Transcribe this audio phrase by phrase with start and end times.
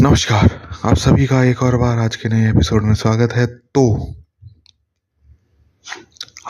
[0.00, 4.14] नमस्कार। आप सभी का एक और बार आज के नए एपिसोड में स्वागत है। तो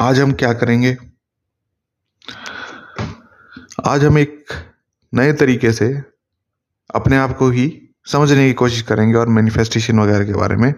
[0.01, 0.97] आज हम क्या करेंगे?
[3.87, 4.47] आज हम एक
[5.15, 6.03] नए तरीके से
[6.95, 10.75] अपने आप को ही समझने की कोशिश करेंगे और मैनिफेस्टेशन वगैरह के बारे में।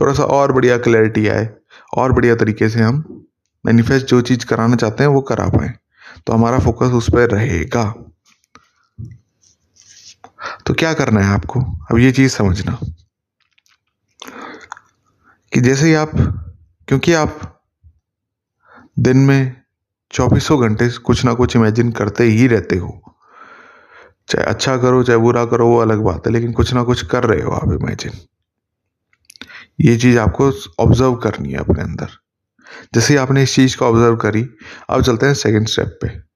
[0.00, 1.50] थोड़ा सा और बढ़िया क्लैरिटी आए,
[1.96, 3.26] और बढ़िया तरीके से हम
[3.66, 5.74] मैनिफेस्ट जो चीज़ कराना चाहते हैं वो करा पाए।
[6.26, 8.07] तो हमारा फोकस उस पर रहेगा।
[10.66, 11.60] तो क्या करना है आपको?
[11.60, 12.78] अब ये चीज़ समझना।
[15.52, 16.10] कि जैसे ही आप,
[16.88, 17.60] क्योंकि आप
[18.98, 19.62] दिन में
[20.12, 23.16] चौबीसों घंटे कुछ ना कुछ इमेजिन करते ही रहते हो।
[24.28, 27.24] चाहे अच्छा करो, चाहे बुरा करो, वो अलग बात है, लेकिन कुछ ना कुछ कर
[27.24, 28.12] रहे हो आप इमेजिन
[29.80, 32.08] ये चीज़ आपको ऑब्ज़र्व करनी है अपने अंदर।
[32.94, 34.48] जैसे ही आपने इस चीज़ को ऑब्ज़र्व करी,
[34.90, 36.27] अब चलते हैं सेकंड स्टेप पे।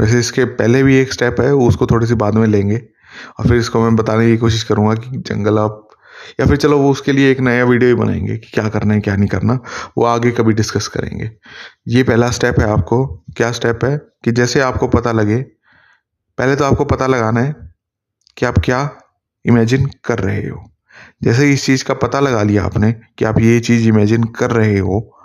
[0.00, 2.82] वैसे इसके पहले भी एक स्टेप है उसको थोड़ी सी बाद में लेंगे।
[3.40, 5.88] और फिर इसको मैं बताने की कोशिश करूँगा कि जंगल आप,
[6.40, 9.00] या फिर चलो वो उसके लिए एक नया वीडियो ही बनाएँगे कि क्या करना है,
[9.00, 9.58] क्या नहीं करना,
[9.98, 11.30] वो आगे कभी डिस्कस करेंगे।
[11.88, 13.98] ये पहला स्टेप है आपको। क्या स्टेप है?
[14.24, 15.42] कि जैसे आपको पता लगे,
[16.38, 17.56] पहले तो आपको पता लगाना है
[18.36, 18.90] कि आप क्या
[19.46, 20.70] इमेजिन कर रहे हो।
[21.22, 24.78] जैसे इस चीज़ का पता लगा लिया आपने कि आप ये चीज़ इमेजिन कर रहे
[24.78, 25.18] हो,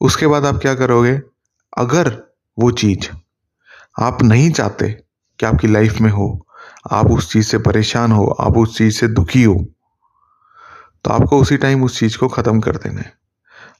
[0.00, 1.20] उसके बाद आप क्या करोगे?
[1.78, 3.19] अगर वो चीज़
[4.00, 4.88] आप नहीं चाहते
[5.38, 6.46] कि आपकी लाइफ में हो,
[6.92, 9.54] आप उस चीज़ से परेशान हो, आप उस चीज़ से दुखी हो
[11.04, 13.12] तो आपको उसी टाइम उस चीज़ को ख़त्म कर देना है।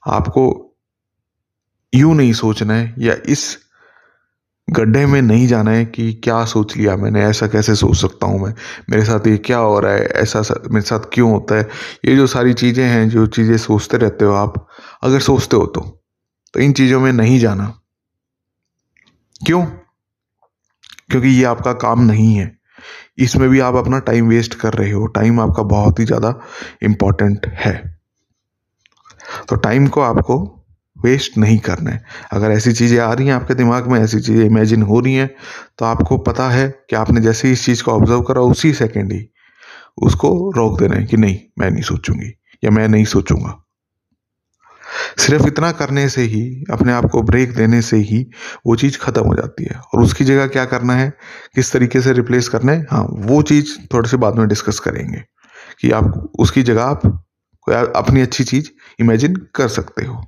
[0.09, 0.43] आपको
[1.93, 3.57] यूँ नहीं सोचना है या इस
[4.67, 8.39] गड्ढे में नहीं जाना है कि क्या सोच लिया मैंने, ऐसा कैसे सोच सकता हूँ
[8.41, 8.53] मैं?
[8.89, 10.05] मेरे साथ ये क्या हो रहा है?
[10.05, 10.41] ऐसा
[10.71, 11.67] मेरे साथ क्यों होता है?
[12.05, 14.67] ये जो सारी चीज़ें हैं, जो चीज़ें सोचते रहते हो आप,
[15.03, 15.81] अगर सोचते हो तो
[16.53, 17.73] तो इन चीज़ों में नहीं जाना।
[19.41, 19.65] क्यों?
[21.11, 22.51] क्योंकि ये आपका काम नहीं है।
[23.19, 26.33] इसमें भी आप अपना टाइम वेस्ट कर रहे हो। टाइम आपका बहुत ही ज़्यादा
[26.83, 27.75] इंपॉर्टेंट है।
[29.49, 30.37] तो टाइम को आपको
[30.97, 34.45] वेस्ट नहीं करना है। अगर ऐसी चीज़ें आ रही हैं आपके दिमाग में, ऐसी चीज़ें
[34.45, 35.29] इमेजिन हो रही हैं
[35.79, 39.11] तो आपको पता है कि आपने जैसे ही इस चीज़ को ऑब्ज़र्व करा, उसी सेकेंड
[39.13, 39.27] ही
[40.01, 42.33] उसको रोक देना है कि नहीं, मैं नहीं सोचूँगी
[42.63, 43.57] या मैं नहीं सोचूँगा।
[45.19, 46.41] सिर्फ़ इतना करने से ही,
[46.71, 48.25] अपने आप को ब्रेक देने से ही
[48.67, 51.09] वो चीज़ ख़त्म हो जाती है। और उसकी जगह क्या करना है?
[51.55, 52.85] किस तरीके से रिप्लेस करना है?
[52.91, 55.23] हाँ वो चीज़ थोड़े से बाद में डिस्कस करेंगे
[55.81, 57.05] कि आप उसकी जगह आप
[57.95, 58.69] अपनी अच्छी चीज़
[58.99, 60.21] इमेजिन कर सकते हो।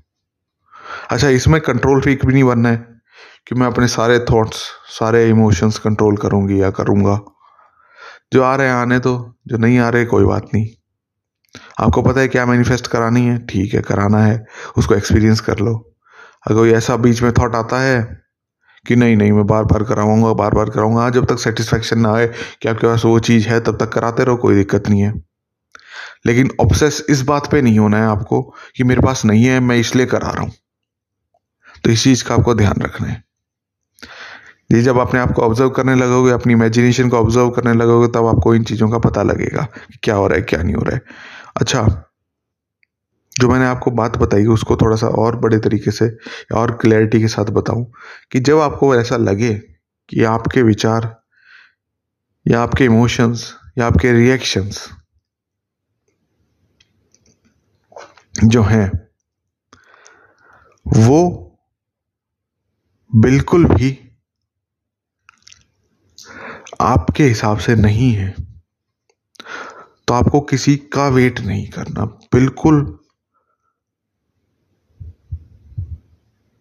[1.11, 2.77] अच्छा इसमें कंट्रोल फ्रीक भी नहीं बनना है
[3.47, 4.57] कि मैं अपने सारे थॉट्स
[4.89, 7.19] सारे इमोशंस कंट्रोल करूँगी या करूँगा।
[8.33, 9.13] जो आ रहे आने तो
[9.47, 10.67] जो नहीं आ रहे, कोई बात नहीं।
[11.79, 13.45] आपको पता है क्या मैनिफेस्ट करानी है?
[13.45, 14.45] ठीक है, कराना है।
[14.77, 15.95] उसको एक्सपीरियंस कर लो।
[16.47, 18.23] अगर कोई ऐसा बीच में थॉट आता है
[18.87, 22.27] कि नहीं नहीं, मैं बार बार कराऊँगा बार बार कराऊँगा, जब तक सेटिस्फेक्शन ना आए
[22.61, 25.13] कि आपके पास वो चीज़ है, तब तक कराते रहो, कोई दिक्कत नहीं है।
[26.25, 28.41] लेकिन ऑब्सेस इस बात पे नहीं होना है आपको
[28.75, 30.51] कि मेरे पास नहीं है, मैं इसलिए करा रहा हूँ।
[31.83, 33.23] तो इस चीज़ का आपको ध्यान रखना है।
[34.71, 38.25] ये जब अपने आप को ऑब्ज़र्व करने लगोगे, अपनी इमेजिनेशन को ऑब्ज़र्व करने लगोगे, तब
[38.25, 40.95] आपको इन चीज़ों का पता लगेगा कि क्या हो रहा है, क्या नहीं हो रहा
[40.95, 41.01] है।
[41.55, 41.81] अच्छा
[43.35, 46.09] जो मैंने आपको बात बताई, उसको थोड़ा सा और बड़े तरीके से
[46.55, 47.85] और क्लैरिटी के साथ बताऊँ
[48.31, 49.53] कि जब आपको ऐसा लगे
[50.09, 51.15] कि आपके विचार
[52.45, 54.87] या आपके इमोशंस या आपके रिएक्शंस
[58.35, 58.91] जो हैं,
[60.85, 61.19] वो
[63.13, 63.97] बिल्कुल भी
[66.81, 68.33] आपके हिसाब से नहीं है।
[70.13, 72.81] आपको किसी का वेट नहीं करना। बिल्कुल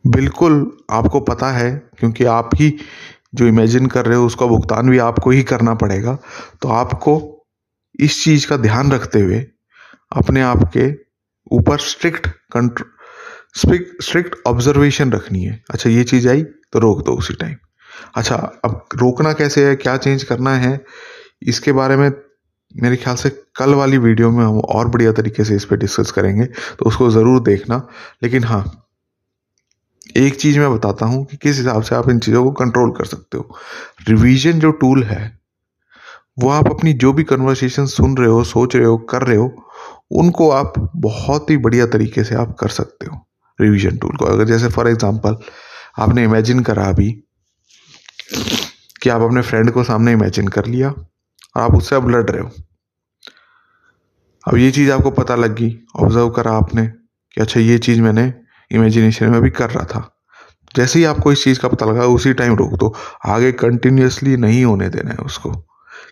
[0.04, 0.54] बिल्कुल
[0.90, 2.74] आपको पता है, क्योंकि आप ही
[3.34, 6.16] जो इमेजिन कर रहे हो, उसका भुगतान भी आपको ही करना पड़ेगा।
[6.62, 7.14] तो आपको
[7.98, 9.38] इस चीज़ का ध्यान रखते हुए
[10.12, 10.90] अपने आप के
[11.50, 12.90] ऊपर स्ट्रिक्ट कंट्रोल
[14.00, 17.56] स्ट्रिक्ट ऑब्जर्वेशन रखनी है। अच्छा ये चीज़ आई तो रोक दो उसी टाइम
[18.16, 20.80] अच्छा अब रोकना कैसे है, क्या चेंज करना है,
[21.42, 22.10] इसके बारे में
[22.74, 26.10] मेरे ख्याल से कल वाली वीडियो में हम और बढ़िया तरीके से इस पर डिस्कस
[26.10, 27.76] करेंगे तो उसको ज़रूर देखना।
[28.22, 28.64] लेकिन हाँ
[30.16, 33.04] एक चीज़ मैं बताता हूँ कि किस हिसाब से आप इन चीज़ों को कंट्रोल कर
[33.04, 33.56] सकते हो।
[34.08, 35.38] रिवीजन जो टूल है,
[36.38, 39.50] वो आप अपनी जो भी कन्वर्सेशन सुन रहे हो, सोच रहे हो, कर रहे हो,
[40.12, 43.20] उनको आप बहुत ही बढ़िया तरीके से आप कर सकते हो
[43.58, 45.36] रिवीजन टूल को। अगर जैसे फॉर एग्जांपल
[45.98, 47.10] आपने इमेजिन करा अभी
[49.02, 50.94] कि आप अपने फ्रेंड को सामने इमेजिन कर लिया
[51.56, 52.50] आप उससे अब लड़ रहे हो।
[54.48, 58.34] अब ये चीज़ आपको पता लग गई ऑब्ज़र्व करा आपने कि अच्छा ये चीज़ मैंने
[58.70, 60.22] इमेजिनेशन में भी कर रहा था।
[60.76, 62.94] जैसे ही आपको इस चीज़ का पता लगा, उसी टाइम रोक दो।
[63.26, 65.50] आगे कंटिन्यूसली नहीं होने देना है उसको।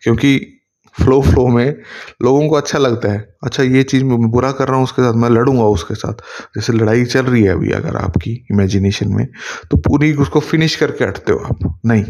[0.02, 0.56] क्योंकि
[1.02, 1.76] फ्लो फ्लो में
[2.22, 5.14] लोगों को अच्छा लगता है। अच्छा ये चीज़ मैं बुरा कर रहा हूँ, उसके साथ
[5.14, 6.12] मैं लड़ूँगा उसके साथ।
[6.56, 9.26] जैसे लड़ाई चल रही है अभी अगर आपकी इमेजिनेशन में
[9.70, 12.04] तो पूरी उसको फिनिश करके हटते हो आप। नहीं।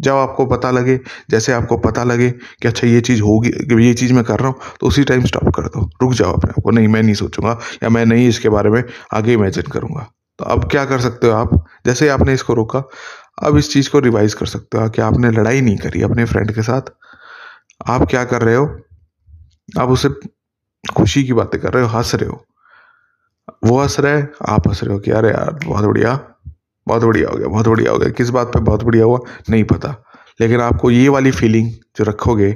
[0.00, 0.98] जब आपको पता लगे,
[1.30, 3.50] जैसे आपको पता लगे कि अच्छा ये चीज़ होगी
[3.86, 6.50] ये चीज़ मैं कर रहा हूँ तो उसी टाइम स्टॉप कर दो। रुक जाओ अपने
[6.50, 8.82] आप को। नहीं, मैं नहीं सोचूँगा, या मैं नहीं इसके बारे में
[9.14, 10.06] आगे इमेजिन करूँगा।
[10.38, 11.64] तो अब क्या कर सकते हो आप?
[11.86, 12.82] जैसे आपने इसको रोका,
[13.42, 16.54] अब इस चीज़ को रिवाइज कर सकते हो कि आपने लड़ाई नहीं करी अपने फ्रेंड
[16.54, 16.92] के साथ।
[17.88, 18.66] आप क्या कर रहे हो?
[19.80, 20.08] आप उसे
[20.94, 22.44] खुशी की बातें कर रहे हो, हंस रहे हो।
[23.64, 26.18] वो हंस रहे आप हंस रहे हो कि अरे यार, बहुत बढ़िया।
[26.88, 29.18] बहुत बढ़िया हो गया, बहुत बढ़िया हो गया। किस बात पे बहुत बढ़िया हुआ?
[29.50, 29.94] नहीं पता।
[30.40, 32.48] लेकिन आपको ये वाली फीलिंग जो रखोगे,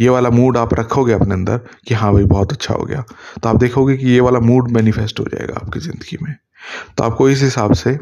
[0.00, 3.04] ये वाला मूड आप रखोगे अपने अंदर कि हाँ भाई, बहुत अच्छा हो गया।
[3.42, 6.34] तो आप देखोगे कि ये वाला मूड मैनिफेस्ट हो जाएगा आपकी ज़िंदगी में।
[6.98, 7.98] तो आपको इस हिसाब से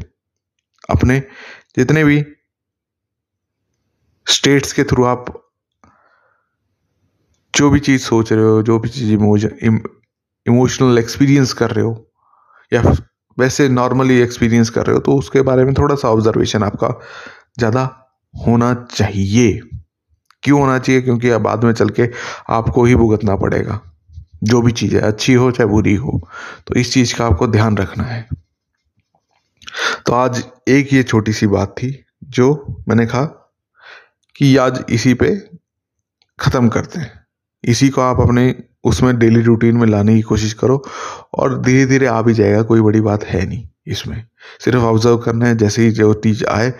[0.90, 1.18] अपने
[1.76, 2.24] जितने भी
[4.26, 5.24] स्टेट्स के थ्रू आप
[7.54, 9.12] जो भी चीज़ सोच रहे हो, जो भी चीज़
[10.46, 12.06] इमोशनल एक्सपीरियंस कर रहे हो,
[12.72, 12.82] या
[13.38, 16.88] वैसे नॉर्मली एक्सपीरियंस कर रहे हो तो उसके बारे में थोड़ा सा ऑब्जर्वेशन आपका
[17.58, 17.82] ज़्यादा
[18.34, 19.60] होना चाहिए।
[20.42, 21.02] क्यों होना चाहिए?
[21.02, 22.08] क्योंकि अब बाद में चल के
[22.50, 23.80] आपको ही भुगतना पड़ेगा।
[24.44, 26.20] जो भी चीज़ है अच्छी हो चाहे बुरी हो
[26.66, 28.28] तो इस चीज़ का आपको ध्यान रखना है।
[30.06, 31.92] तो आज एक ये छोटी सी बात थी,
[32.24, 33.24] जो मैंने कहा
[34.36, 35.34] कि आज इसी पे
[36.38, 37.12] ख़त्म करते हैं।
[37.64, 38.48] इसी को आप अपने
[38.86, 40.82] उसमें डेली रूटीन में लाने की कोशिश करो
[41.34, 44.22] और धीरे धीरे आ भी जाएगा, कोई बड़ी बात है नहीं इसमें।
[44.64, 46.72] सिर्फ़ ऑब्ज़र्व करना है, जैसे ही जो चीज़ आए,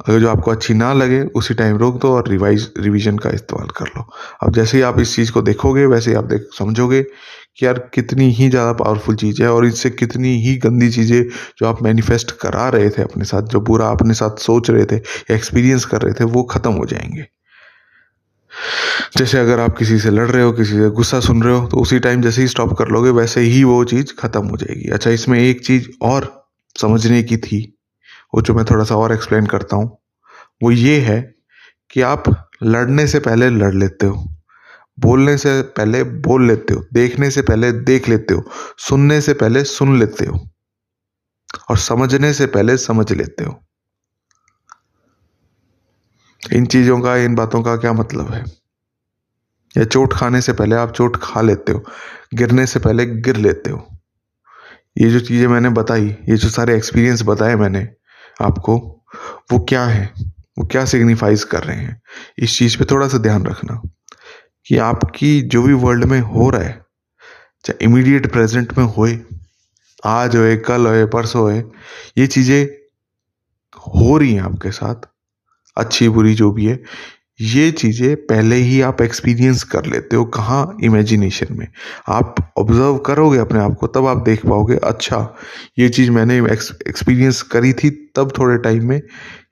[0.00, 3.68] अगर जो आपको अच्छी ना लगे, उसी टाइम रोक दो और रिवाइज रिवीजन का इस्तेमाल
[3.76, 4.04] कर लो।
[4.42, 7.78] अब जैसे ही आप इस चीज़ को देखोगे, वैसे ही आप देख, समझोगे कि यार
[7.94, 11.22] कितनी ही ज़्यादा पावरफुल चीज़ है और इससे कितनी ही गंदी चीज़ें
[11.58, 15.00] जो आप मैनिफेस्ट करा रहे थे अपने साथ, जो बुरा अपने साथ सोच रहे थे
[15.34, 17.26] एक्सपीरियंस कर रहे थे, वो ख़त्म हो जाएँगे।
[19.16, 21.76] जैसे अगर आप किसी से लड़ रहे हो, किसी से गुस्सा सुन रहे हो तो
[21.76, 25.10] उसी टाइम जैसे ही स्टॉप कर लोगे, वैसे ही वो चीज़ ख़त्म हो जाएगी। अच्छा
[25.10, 26.32] इसमें एक चीज़ और
[26.76, 27.60] समझने की थी,
[28.34, 29.90] वो जो मैं थोड़ा सा और एक्सप्लेन करता हूँ।
[30.62, 31.20] वो ये है
[31.90, 32.24] कि आप
[32.62, 34.24] लड़ने से पहले लड़ लेते हो,
[34.98, 38.42] बोलने से पहले बोल लेते हो, देखने से पहले देख लेते हो,
[38.80, 40.38] सुनने से पहले सुन लेते हो,
[41.70, 43.60] और समझने से पहले समझ लेते हो।
[46.52, 48.44] इन चीज़ों का, इन बातों का क्या मतलब है?
[49.78, 51.84] या चोट खाने से पहले आप चोट खा लेते हो,
[52.34, 53.88] गिरने से पहले गिर लेते हो।
[54.98, 57.88] ये जो चीज़ें मैंने बताई, ये जो सारे एक्सपीरियंस बताए मैंने
[58.42, 58.76] आपको,
[59.52, 60.14] वो क्या है?
[60.58, 62.02] वो क्या सिग्निफाइज कर रहे हैं?
[62.38, 63.82] इस चीज़ पे थोड़ा सा ध्यान रखना
[64.66, 66.86] कि आपकी जो भी वर्ल्ड में हो रहा है,
[67.64, 69.20] चाहे इमीडिएट प्रेजेंट में होए,
[70.04, 71.64] आज होए, कल होए, परसों होए,
[72.18, 72.66] ये चीज़ें
[73.76, 75.13] हो रही हैं आपके साथ।
[75.76, 76.80] अच्छी बुरी जो भी है,
[77.40, 81.66] ये चीज़ें पहले ही आप एक्सपीरियंस कर लेते हो कहाँ इमेजिनेशन में।
[82.08, 85.18] आप ऑब्ज़र्व करोगे अपने आप को, तब आप देख पाओगे अच्छा
[85.78, 89.00] ये चीज़ मैंने एक्सपीरियंस करी थी, तब थोड़े टाइम में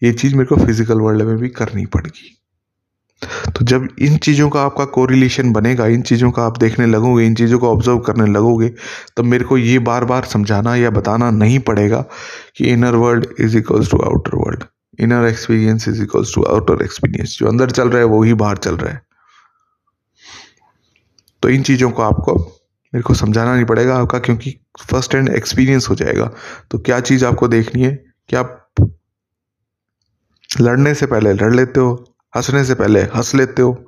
[0.03, 2.39] ये चीज़ मेरे को फ़िज़िकल वर्ल्ड में भी करनी पड़ेगी।
[3.49, 7.35] तो जब इन चीज़ों का आपका कोरिलेशन बनेगा, इन चीज़ों का आप देखने लगोगे, इन
[7.35, 8.69] चीज़ों को ऑब्ज़र्व करने लगोगे,
[9.17, 12.05] तब मेरे को ये बार बार समझाना या बताना नहीं पड़ेगा
[12.57, 14.65] कि inner world is equals to outer world
[15.00, 18.56] inner experience is equals to outer experience जो अंदर चल रहा है वो ही बाहर
[18.56, 19.03] चल रहा है।
[21.43, 22.35] तो इन चीज़ों को आपको,
[22.95, 26.31] मेरे को समझाना नहीं पड़ेगा आपका, क्योंकि फ़र्स्ट हैंड एक्सपीरियंस हो जाएगा।
[26.71, 28.05] तो क्या चीज़ आपको देखनी है?
[28.28, 28.75] कि आप
[30.61, 32.14] लड़ने से पहले लड़ लेते हो?
[32.37, 33.87] हंसने से पहले हंस लेते हो?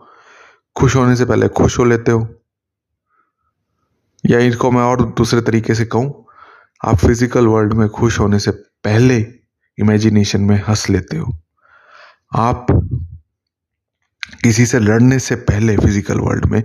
[0.77, 2.43] खुश होने से पहले खुश हो लेते हो?
[4.27, 6.27] या इनको मैं और दूसरे तरीके से कहूँ,
[6.85, 9.44] आप फ़िज़िकल वर्ल्ड में खुश होने से पहले
[9.79, 11.37] इमेजिनेशन में हंस लेते हो।
[12.37, 12.67] आप
[14.43, 16.63] किसी से लड़ने से पहले फ़िज़िकल वर्ल्ड में,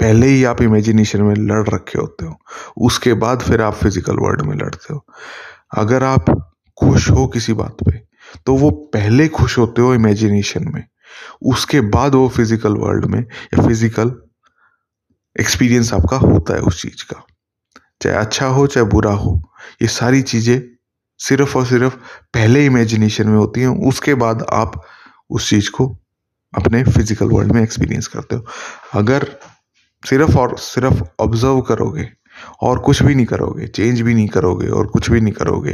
[0.00, 2.38] पहले ही आप इमेजिनेशन में लड़ रखे होते हो।
[2.86, 5.04] उसके बाद फिर आप फ़िज़िकल वर्ल्ड में लड़ते हो।
[5.78, 6.30] अगर आप
[6.78, 8.00] खुश हो किसी बात पे
[8.46, 10.84] तो वो पहले खुश होते हो इमेजिनेशन में।
[11.44, 14.12] उसके बाद वो फ़िज़िकल वर्ल्ड में या फ़िज़िकल
[15.36, 17.24] एक्सपीरियंस आपका होता है उस चीज़ का।
[18.02, 19.40] चाहे अच्छा हो, चाहे बुरा हो,
[19.82, 20.60] ये सारी चीज़ें
[21.22, 21.96] सिर्फ़ और सिर्फ़
[22.34, 24.80] पहले इमेजिनेशन में होती हैं, उसके बाद आप
[25.30, 25.86] उस चीज़ को
[26.52, 28.44] अपने फ़िज़िकल वर्ल्ड में एक्सपीरियंस करते हो।
[28.94, 29.26] अगर
[30.02, 32.08] सिर्फ़ और सिर्फ़ ऑब्ज़र्व करोगे
[32.62, 35.72] और कुछ भी नहीं करोगे चेंज भी नहीं करोगे और कुछ भी नहीं करोगे,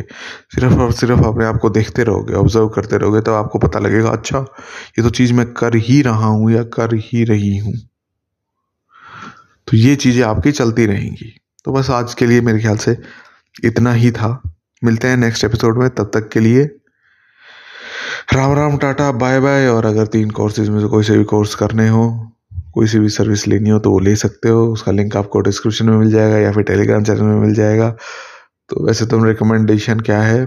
[0.55, 4.11] सिर्फ़ और सिर्फ़ अपने आप को देखते रहोगे ऑब्ज़र्व करते रहोगे तो आपको पता लगेगा
[4.11, 7.75] अच्छा ये तो चीज़ मैं कर ही रहा हूँ या कर ही रही हूँ।
[9.69, 11.33] तो ये चीज़ें आपकी चलती रहेंगी।
[11.65, 12.97] तो बस आज के लिए मेरे ख्याल से
[13.65, 14.31] इतना ही था।
[14.85, 16.65] मिलते हैं नेक्स्ट एपिसोड में, तब तक के लिए
[18.35, 21.55] Ram Ram, tata bye bye और अगर तीन कोर्सेज में से कोई से भी कोर्स
[21.55, 22.33] करने हो,
[22.75, 25.87] कोई सी भी सर्विस लेनी हो तो वो ले सकते हो। उसका लिंक आपको डिस्क्रिप्शन
[25.87, 27.91] में मिल जाएगा या फिर टेलीग्राम चैनल में मिल जाएगा।
[28.69, 30.47] तो वैसे तुम रिकमेंडेशन क्या है?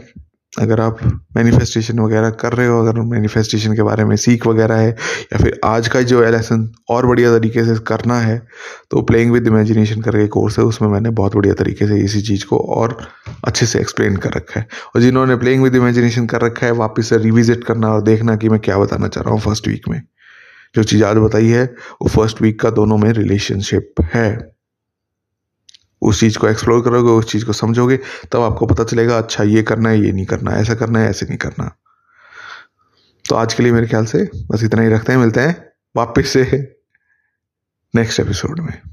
[0.53, 0.97] अगर आप
[1.37, 5.59] मैनिफेस्टेशन वगैरह कर रहे हो, अगर मैनिफेस्टेशन के बारे में सीख वगैरह है, या फिर
[5.65, 8.37] आज का जो लेसन और बढ़िया तरीके से करना है
[8.91, 12.45] तो प्लेइंग विद इमेजिनेशन करके कोर्स है, उसमें मैंने बहुत बढ़िया तरीके से इसी चीज़
[12.45, 12.97] को और
[13.45, 17.09] अच्छे से एक्सप्लेन कर रखा है। और जिन्होंने प्लेइंग विद इमेजिनेशन कर रखा है, वापस
[17.09, 20.01] से रिविजिट करना और देखना कि मैं क्या बताना चाह रहा हूँ फ़र्स्ट वीक में।
[20.75, 21.63] जो चीज़ आज बताई है,
[22.01, 24.51] वो फ़र्स्ट वीक का दोनों में रिलेशनशिप है।
[26.01, 27.97] उस चीज़ को एक्सप्लोर करोगे, उस चीज़ को समझोगे,
[28.31, 31.25] तब आपको पता चलेगा अच्छा ये करना है, ये नहीं करना ऐसा करना है, ऐसे
[31.25, 31.77] नहीं करना।
[33.29, 36.27] तो आज के लिए मेरे ख्याल से बस इतना ही रखते हैं, मिलते हैं वापस
[36.27, 36.43] से
[37.95, 38.90] नेक्स्ट एपिसोड में।